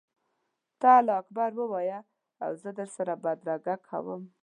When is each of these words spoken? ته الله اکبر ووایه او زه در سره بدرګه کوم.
ته 0.79 0.87
الله 0.97 1.15
اکبر 1.21 1.51
ووایه 1.57 1.99
او 2.43 2.51
زه 2.61 2.69
در 2.77 2.89
سره 2.95 3.13
بدرګه 3.23 3.75
کوم. 3.87 4.21